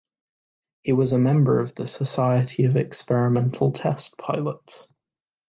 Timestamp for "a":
1.13-1.19